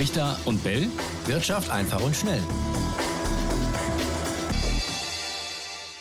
[0.00, 0.86] Brichter und Bell.
[1.26, 2.40] Wirtschaft einfach und schnell.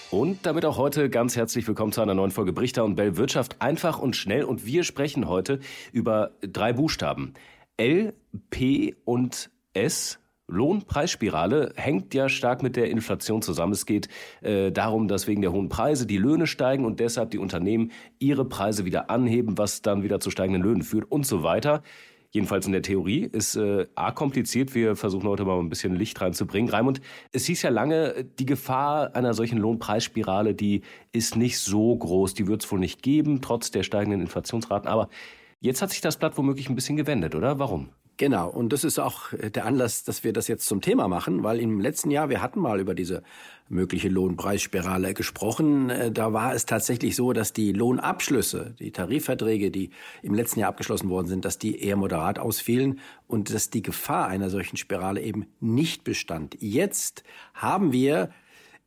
[0.09, 3.57] Und damit auch heute ganz herzlich willkommen zu einer neuen Folge Brichter und Bell Wirtschaft
[3.59, 4.45] einfach und schnell.
[4.45, 5.59] Und wir sprechen heute
[5.91, 7.33] über drei Buchstaben.
[7.75, 8.13] L,
[8.49, 10.19] P und S.
[10.47, 13.73] Lohnpreisspirale hängt ja stark mit der Inflation zusammen.
[13.73, 14.07] Es geht
[14.39, 18.45] äh, darum, dass wegen der hohen Preise die Löhne steigen und deshalb die Unternehmen ihre
[18.45, 21.83] Preise wieder anheben, was dann wieder zu steigenden Löhnen führt und so weiter.
[22.31, 24.75] Jedenfalls in der Theorie ist äh, A kompliziert.
[24.75, 26.69] Wir versuchen heute mal ein bisschen Licht reinzubringen.
[26.69, 27.01] Raimund,
[27.31, 32.35] es hieß ja lange, die Gefahr einer solchen Lohnpreisspirale, die ist nicht so groß.
[32.35, 34.87] Die wird es wohl nicht geben, trotz der steigenden Inflationsraten.
[34.87, 35.09] Aber
[35.59, 37.57] jetzt hat sich das Blatt womöglich ein bisschen gewendet, oder?
[37.57, 37.89] Warum?
[38.19, 41.61] Genau, und das ist auch der Anlass, dass wir das jetzt zum Thema machen, weil
[41.61, 43.23] im letzten Jahr, wir hatten mal über diese
[43.69, 45.89] mögliche Lohnpreisspirale gesprochen.
[45.89, 50.67] Äh, da war es tatsächlich so, dass die Lohnabschlüsse, die Tarifverträge, die im letzten Jahr
[50.67, 55.21] abgeschlossen worden sind, dass die eher moderat ausfielen und dass die Gefahr einer solchen Spirale
[55.21, 56.57] eben nicht bestand.
[56.59, 57.23] Jetzt
[57.53, 58.31] haben wir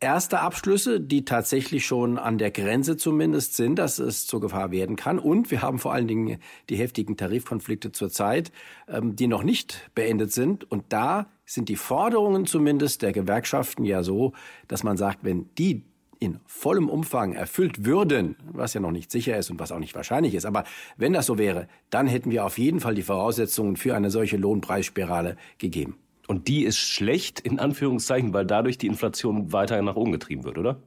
[0.03, 4.97] erste Abschlüsse, die tatsächlich schon an der Grenze zumindest sind, dass es zur Gefahr werden
[4.97, 5.19] kann.
[5.19, 8.53] Und wir haben vor allen Dingen die heftigen Tarifkonflikte zurzeit,
[8.89, 10.71] ähm, die noch nicht beendet sind.
[10.71, 14.33] Und da sind die Forderungen zumindest der Gewerkschaften ja so,
[14.69, 15.85] dass man sagt, wenn die
[16.19, 19.97] in vollem Umfang erfüllt würden, was ja noch nicht sicher ist und was auch nicht
[19.97, 20.63] wahrscheinlich ist, aber
[20.97, 24.37] wenn das so wäre, dann hätten wir auf jeden Fall die Voraussetzungen für eine solche
[24.37, 25.97] Lohnpreisspirale gegeben.
[26.29, 30.59] Und die ist schlecht, in Anführungszeichen, weil dadurch die Inflation weiter nach oben getrieben wird,
[30.59, 30.79] oder?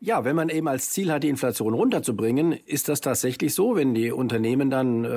[0.00, 3.94] Ja, wenn man eben als Ziel hat, die Inflation runterzubringen, ist das tatsächlich so, wenn
[3.94, 5.08] die Unternehmen dann äh,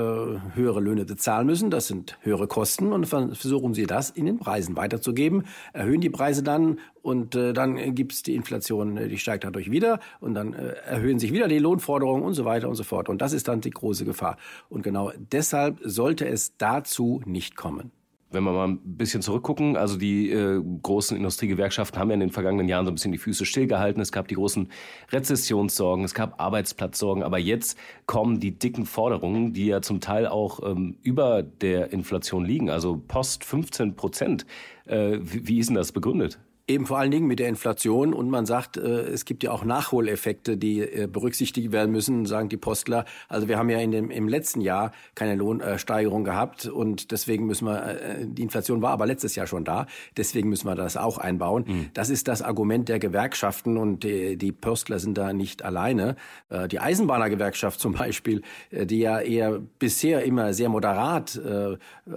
[0.56, 4.76] höhere Löhne bezahlen müssen, das sind höhere Kosten und versuchen sie das in den Preisen
[4.76, 10.00] weiterzugeben, erhöhen die Preise dann und äh, dann gibt's die Inflation, die steigt dadurch wieder
[10.20, 13.08] und dann äh, erhöhen sich wieder die Lohnforderungen und so weiter und so fort.
[13.08, 14.38] Und das ist dann die große Gefahr.
[14.68, 17.92] Und genau deshalb sollte es dazu nicht kommen
[18.32, 22.32] wenn wir mal ein bisschen zurückgucken, also die äh, großen Industriegewerkschaften haben ja in den
[22.32, 24.02] vergangenen Jahren so ein bisschen die Füße stillgehalten.
[24.02, 24.70] Es gab die großen
[25.12, 30.60] Rezessionssorgen, es gab Arbeitsplatzsorgen, aber jetzt kommen die dicken Forderungen, die ja zum Teil auch
[30.64, 34.46] ähm, über der Inflation liegen, also Post 15 Prozent.
[34.86, 36.40] Äh, wie, wie ist denn das begründet?
[36.68, 39.66] Eben vor allen Dingen mit der Inflation und man sagt, äh, es gibt ja auch
[39.66, 43.06] Nachholeffekte, die äh, berücksichtigt werden müssen, sagen die Postler.
[43.28, 47.66] Also wir haben ja in dem, im letzten Jahr keine Lohnsteigerung gehabt und deswegen müssen
[47.66, 51.18] wir, äh, die Inflation war aber letztes Jahr schon da, deswegen müssen wir das auch
[51.18, 51.66] einbauen.
[51.68, 51.90] Mhm.
[51.94, 56.16] Das ist das Argument der Gewerkschaften und die, die Postler sind da nicht alleine.
[56.70, 58.42] Die Eisenbahnergewerkschaft zum Beispiel,
[58.72, 61.40] die ja eher bisher immer sehr moderat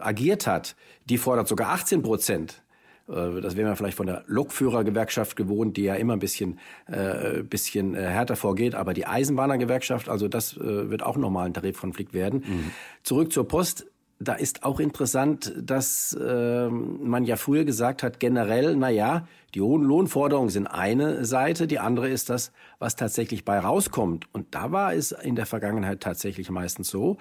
[0.00, 0.76] agiert hat,
[1.06, 2.63] die fordert sogar 18 Prozent
[3.06, 7.94] das wäre man vielleicht von der Lokführergewerkschaft gewohnt, die ja immer ein bisschen, äh, bisschen
[7.94, 8.74] äh, härter vorgeht.
[8.74, 12.44] Aber die Eisenbahnergewerkschaft, also das äh, wird auch nochmal ein Tarifkonflikt werden.
[12.46, 12.70] Mhm.
[13.02, 13.86] Zurück zur Post.
[14.20, 19.60] Da ist auch interessant, dass äh, man ja früher gesagt hat, generell, na ja, die
[19.60, 24.26] hohen Lohnforderungen sind eine Seite, die andere ist das, was tatsächlich bei rauskommt.
[24.32, 27.18] Und da war es in der Vergangenheit tatsächlich meistens so,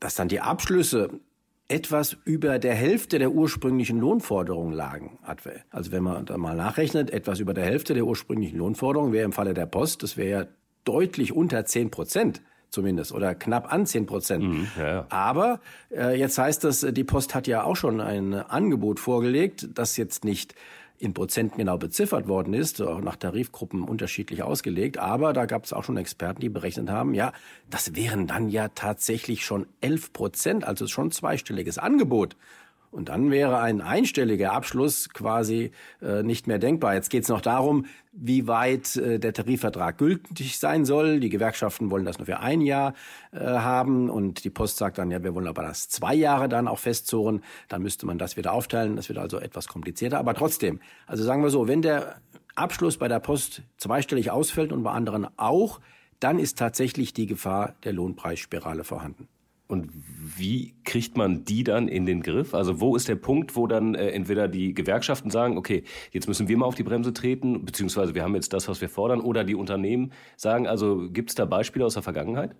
[0.00, 1.10] dass dann die Abschlüsse
[1.68, 5.18] etwas über der Hälfte der ursprünglichen Lohnforderungen lagen.
[5.70, 9.32] Also wenn man da mal nachrechnet, etwas über der Hälfte der ursprünglichen Lohnforderungen wäre im
[9.32, 10.46] Falle der Post, das wäre ja
[10.84, 14.44] deutlich unter 10 Prozent zumindest oder knapp an 10 Prozent.
[14.44, 15.06] Mhm, ja, ja.
[15.08, 15.60] Aber
[15.90, 20.24] äh, jetzt heißt das, die Post hat ja auch schon ein Angebot vorgelegt, das jetzt
[20.24, 20.54] nicht
[21.04, 24.98] in Prozenten genau beziffert worden ist, auch nach Tarifgruppen unterschiedlich ausgelegt.
[24.98, 27.32] Aber da gab es auch schon Experten, die berechnet haben, ja,
[27.70, 32.36] das wären dann ja tatsächlich schon 11 Prozent, also schon zweistelliges Angebot.
[32.94, 36.94] Und dann wäre ein einstelliger Abschluss quasi äh, nicht mehr denkbar.
[36.94, 41.18] Jetzt geht es noch darum, wie weit äh, der Tarifvertrag gültig sein soll.
[41.18, 42.94] Die Gewerkschaften wollen das nur für ein Jahr
[43.32, 46.68] äh, haben und die Post sagt dann, ja, wir wollen aber das zwei Jahre dann
[46.68, 47.42] auch festzurren.
[47.68, 48.94] Dann müsste man das wieder aufteilen.
[48.94, 50.18] Das wird also etwas komplizierter.
[50.18, 50.78] Aber trotzdem,
[51.08, 52.20] also sagen wir so, wenn der
[52.54, 55.80] Abschluss bei der Post zweistellig ausfällt und bei anderen auch,
[56.20, 59.26] dann ist tatsächlich die Gefahr der Lohnpreisspirale vorhanden.
[59.66, 62.54] Und wie kriegt man die dann in den Griff?
[62.54, 66.48] Also wo ist der Punkt, wo dann äh, entweder die Gewerkschaften sagen, okay, jetzt müssen
[66.48, 69.42] wir mal auf die Bremse treten, beziehungsweise wir haben jetzt das, was wir fordern, oder
[69.42, 72.54] die Unternehmen sagen, also gibt es da Beispiele aus der Vergangenheit?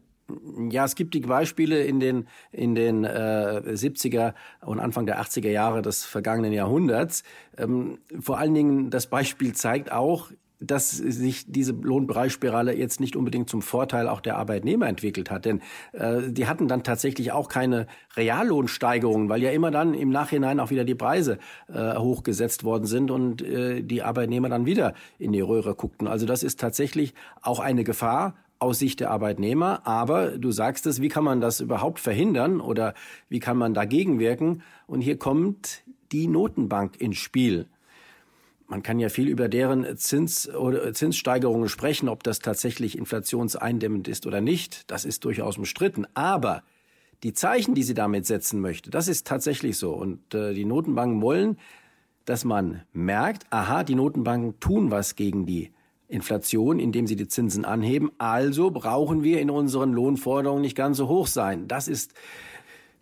[0.71, 5.51] Ja, es gibt die Beispiele in den, in den äh, 70er und Anfang der 80er
[5.51, 7.25] Jahre des vergangenen Jahrhunderts.
[7.59, 10.31] Ähm, vor allen Dingen das Beispiel zeigt auch,
[10.67, 15.45] dass sich diese Lohnpreisspirale jetzt nicht unbedingt zum Vorteil auch der Arbeitnehmer entwickelt hat.
[15.45, 15.61] Denn
[15.93, 20.71] äh, die hatten dann tatsächlich auch keine Reallohnsteigerungen, weil ja immer dann im Nachhinein auch
[20.71, 21.39] wieder die Preise
[21.69, 26.09] äh, hochgesetzt worden sind und äh, die Arbeitnehmer dann wieder in die Röhre guckten.
[26.09, 29.87] Also das ist tatsächlich auch eine Gefahr, aus Sicht der Arbeitnehmer.
[29.87, 32.95] Aber du sagst es, wie kann man das überhaupt verhindern oder
[33.29, 34.63] wie kann man dagegen wirken?
[34.87, 35.83] Und hier kommt
[36.13, 37.67] die Notenbank ins Spiel.
[38.75, 44.27] Man kann ja viel über deren Zins oder Zinssteigerungen sprechen, ob das tatsächlich inflationseindämmend ist
[44.27, 44.91] oder nicht.
[44.91, 46.09] Das ist durchaus umstritten.
[46.15, 46.65] Aber
[47.23, 49.93] die Zeichen, die sie damit setzen möchte, das ist tatsächlich so.
[49.93, 51.57] Und äh, die Notenbanken wollen,
[52.25, 55.71] dass man merkt, aha, die Notenbanken tun was gegen die
[56.09, 58.11] Inflation, indem sie die Zinsen anheben.
[58.19, 61.69] Also brauchen wir in unseren Lohnforderungen nicht ganz so hoch sein.
[61.69, 62.13] Das ist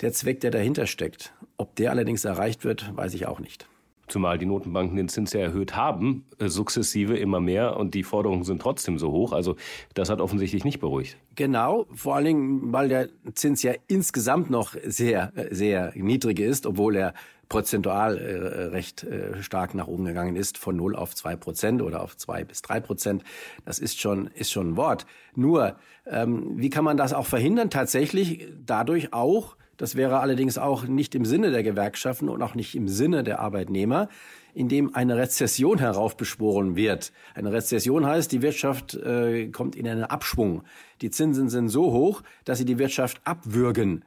[0.02, 1.32] der Zweck, der dahinter steckt.
[1.56, 3.71] Ob der allerdings erreicht wird, weiß ich auch nicht.
[4.12, 8.44] Zumal die Notenbanken den Zins ja erhöht haben, äh, sukzessive immer mehr und die Forderungen
[8.44, 9.32] sind trotzdem so hoch.
[9.32, 9.56] Also
[9.94, 11.16] das hat offensichtlich nicht beruhigt.
[11.34, 16.96] Genau, vor allen Dingen, weil der Zins ja insgesamt noch sehr, sehr niedrig ist, obwohl
[16.96, 17.14] er
[17.48, 22.02] prozentual äh, recht äh, stark nach oben gegangen ist, von 0 auf 2 Prozent oder
[22.02, 23.24] auf 2 bis 3 Prozent.
[23.64, 25.06] Das ist schon, ist schon ein Wort.
[25.34, 25.76] Nur,
[26.06, 27.70] ähm, wie kann man das auch verhindern?
[27.70, 32.76] Tatsächlich dadurch auch, das wäre allerdings auch nicht im Sinne der Gewerkschaften und auch nicht
[32.76, 34.08] im Sinne der Arbeitnehmer,
[34.54, 37.12] indem eine Rezession heraufbeschworen wird.
[37.34, 40.62] Eine Rezession heißt, die Wirtschaft äh, kommt in einen Abschwung.
[41.00, 44.04] Die Zinsen sind so hoch, dass sie die Wirtschaft abwürgen.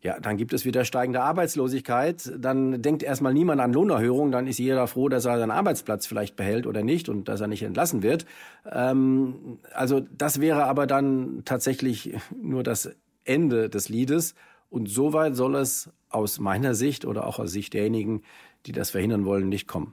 [0.00, 2.32] Ja, dann gibt es wieder steigende Arbeitslosigkeit.
[2.38, 4.32] Dann denkt erstmal niemand an Lohnerhöhung.
[4.32, 7.46] Dann ist jeder froh, dass er seinen Arbeitsplatz vielleicht behält oder nicht und dass er
[7.46, 8.24] nicht entlassen wird.
[8.64, 14.34] Ähm, also das wäre aber dann tatsächlich nur das Ende des Liedes.
[14.72, 18.22] Und so weit soll es aus meiner Sicht oder auch aus Sicht derjenigen,
[18.64, 19.92] die das verhindern wollen, nicht kommen.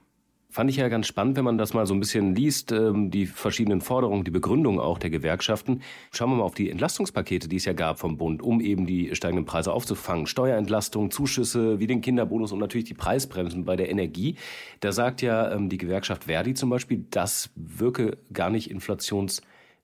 [0.49, 3.25] Fand ich ja ganz spannend, wenn man das mal so ein bisschen liest, ähm, die
[3.25, 5.81] verschiedenen Forderungen, die Begründung auch der Gewerkschaften.
[6.11, 9.13] Schauen wir mal auf die Entlastungspakete, die es ja gab vom Bund, um eben die
[9.15, 10.27] steigenden Preise aufzufangen.
[10.27, 14.37] Steuerentlastung, Zuschüsse wie den Kinderbonus und natürlich die Preisbremsen bei der Energie.
[14.79, 18.71] Da sagt ja ähm, die Gewerkschaft Verdi zum Beispiel, das wirke gar nicht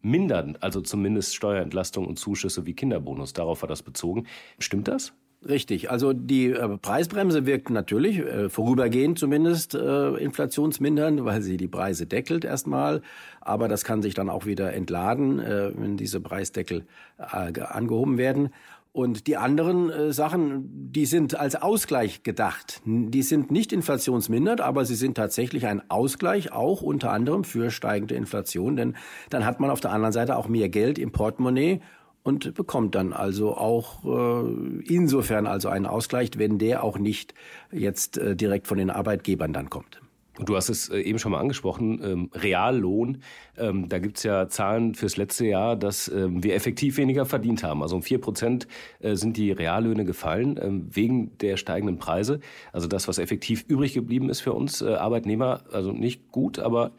[0.06, 3.34] inflationsmindernd, also zumindest Steuerentlastung und Zuschüsse wie Kinderbonus.
[3.34, 4.28] Darauf war das bezogen.
[4.60, 5.14] Stimmt das?
[5.48, 5.92] Richtig.
[5.92, 12.08] Also die äh, Preisbremse wirkt natürlich, äh, vorübergehend zumindest, äh, inflationsmindernd, weil sie die Preise
[12.08, 13.02] deckelt erstmal.
[13.42, 16.86] Aber das kann sich dann auch wieder entladen, äh, wenn diese Preisdeckel
[17.20, 18.50] äh, angehoben werden.
[18.96, 22.82] Und die anderen äh, Sachen, die sind als Ausgleich gedacht.
[22.86, 28.16] Die sind nicht inflationsmindert, aber sie sind tatsächlich ein Ausgleich auch unter anderem für steigende
[28.16, 28.78] Inflation.
[28.78, 28.96] Denn
[29.30, 31.82] dann hat man auf der anderen Seite auch mehr Geld im Portemonnaie
[32.24, 37.34] und bekommt dann also auch äh, insofern also einen Ausgleich, wenn der auch nicht
[37.74, 40.00] jetzt äh, direkt von den Arbeitgebern dann kommt.
[40.40, 43.20] Du hast es äh, eben schon mal angesprochen, ähm, Reallohn.
[43.58, 47.82] Ähm, da gibt's ja Zahlen fürs letzte Jahr, dass ähm, wir effektiv weniger verdient haben.
[47.82, 48.68] Also um vier Prozent
[49.00, 52.42] äh, sind die Reallöhne gefallen ähm, wegen der steigenden Preise.
[52.74, 56.92] Also das, was effektiv übrig geblieben ist für uns äh, Arbeitnehmer, also nicht gut, aber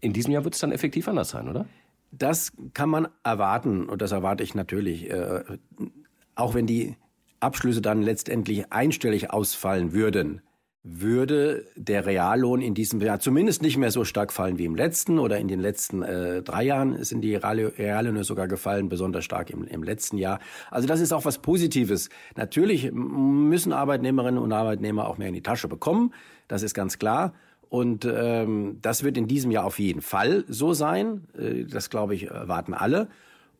[0.00, 1.66] in diesem Jahr wird es dann effektiv anders sein, oder?
[2.10, 5.10] Das kann man erwarten und das erwarte ich natürlich.
[5.10, 5.44] Äh,
[6.34, 6.96] auch wenn die
[7.38, 10.42] Abschlüsse dann letztendlich einstellig ausfallen würden,
[10.86, 15.18] würde der Reallohn in diesem Jahr zumindest nicht mehr so stark fallen wie im letzten
[15.18, 19.64] oder in den letzten äh, drei Jahren sind die Reallöhne sogar gefallen, besonders stark im,
[19.64, 20.40] im letzten Jahr.
[20.70, 22.10] Also das ist auch was Positives.
[22.36, 26.12] Natürlich müssen Arbeitnehmerinnen und Arbeitnehmer auch mehr in die Tasche bekommen,
[26.48, 27.32] das ist ganz klar.
[27.70, 31.26] Und ähm, das wird in diesem Jahr auf jeden Fall so sein.
[31.36, 33.08] Äh, das, glaube ich, erwarten alle.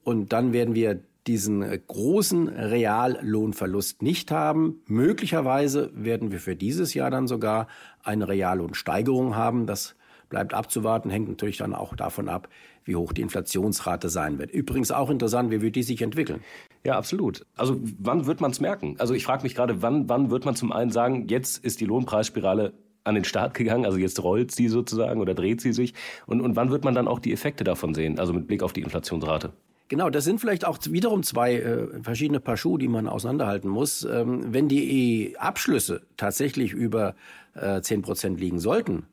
[0.04, 4.82] Und dann werden wir diesen äh, großen Reallohnverlust nicht haben.
[4.86, 7.66] Möglicherweise werden wir für dieses Jahr dann sogar
[8.02, 9.66] eine Reallohnsteigerung haben.
[9.66, 9.96] Das
[10.28, 12.48] bleibt abzuwarten, hängt natürlich dann auch davon ab,
[12.84, 14.50] wie hoch die Inflationsrate sein wird.
[14.50, 16.40] Übrigens auch interessant, wie wird die sich entwickeln?
[16.84, 17.46] Ja, absolut.
[17.56, 18.96] Also wann wird man es merken?
[18.98, 21.86] Also ich frage mich gerade, wann, wann wird man zum einen sagen, jetzt ist die
[21.86, 23.86] Lohnpreisspirale an den Start gegangen?
[23.86, 25.94] Also jetzt rollt sie sozusagen oder dreht sie sich?
[26.26, 28.72] Und, und wann wird man dann auch die Effekte davon sehen, also mit Blick auf
[28.72, 29.52] die Inflationsrate?
[29.94, 34.02] Genau, das sind vielleicht auch wiederum zwei äh, verschiedene Paar Schuhe, die man auseinanderhalten muss.
[34.02, 37.14] Ähm, wenn die Abschlüsse tatsächlich über
[37.54, 39.04] äh, 10 Prozent liegen sollten,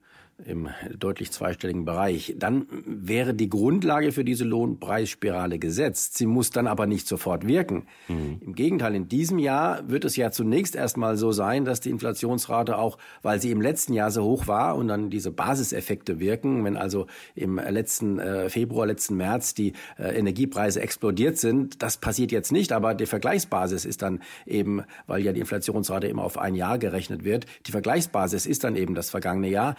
[0.45, 6.17] im deutlich zweistelligen Bereich, dann wäre die Grundlage für diese Lohnpreisspirale gesetzt.
[6.17, 7.88] Sie muss dann aber nicht sofort wirken.
[8.07, 8.39] Mhm.
[8.41, 12.77] Im Gegenteil, in diesem Jahr wird es ja zunächst erstmal so sein, dass die Inflationsrate
[12.77, 16.77] auch, weil sie im letzten Jahr so hoch war und dann diese Basiseffekte wirken, wenn
[16.77, 22.51] also im letzten äh, Februar, letzten März die äh, Energiepreise explodiert sind, das passiert jetzt
[22.51, 26.77] nicht, aber die Vergleichsbasis ist dann eben, weil ja die Inflationsrate immer auf ein Jahr
[26.77, 29.75] gerechnet wird, die Vergleichsbasis ist dann eben das vergangene Jahr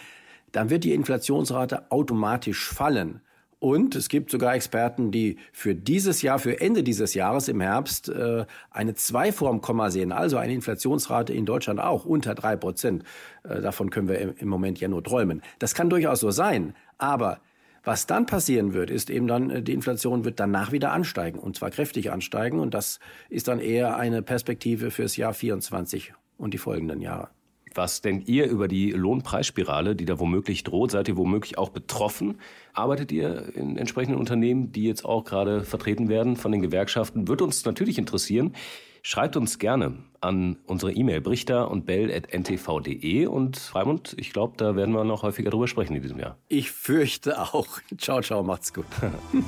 [0.52, 3.20] dann wird die Inflationsrate automatisch fallen.
[3.58, 8.08] Und es gibt sogar Experten, die für dieses Jahr, für Ende dieses Jahres im Herbst
[8.08, 13.04] äh, eine 2 vorm Komma sehen, also eine Inflationsrate in Deutschland auch unter drei Prozent.
[13.44, 15.42] Äh, davon können wir im, im Moment ja nur träumen.
[15.60, 17.40] Das kann durchaus so sein, aber
[17.84, 21.56] Was dann passieren wird, ist eben dann, äh, die Inflation wird danach wieder ansteigen und
[21.56, 26.58] zwar kräftig ansteigen und das ist dann eher eine Perspektive fürs Jahr 24 und die
[26.58, 27.28] folgenden Jahre.
[27.74, 30.90] Was denkt ihr über die Lohnpreisspirale, die da womöglich droht?
[30.90, 32.38] Seid ihr womöglich auch betroffen?
[32.72, 37.28] Arbeitet ihr in entsprechenden Unternehmen, die jetzt auch gerade vertreten werden von den Gewerkschaften?
[37.28, 38.54] Wird uns natürlich interessieren.
[39.02, 44.94] Schreibt uns gerne an unsere E-Mail brichter und bell.ntv.de und Freimund, ich glaube, da werden
[44.94, 46.38] wir noch häufiger drüber sprechen in diesem Jahr.
[46.48, 47.80] Ich fürchte auch.
[47.98, 48.86] Ciao, ciao, macht's gut.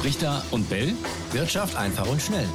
[0.00, 0.92] Brichter und Bell,
[1.32, 2.46] Wirtschaft einfach und schnell.